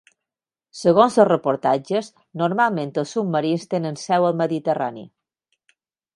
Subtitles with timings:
[0.77, 2.09] Segons els reportatges,
[2.43, 5.07] normalment els submarins tenen seu al mediterrani.